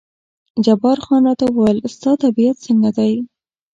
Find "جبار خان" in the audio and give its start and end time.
0.65-1.21